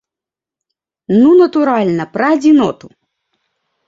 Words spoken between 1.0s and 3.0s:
Ну натуральна, пра адзіноту!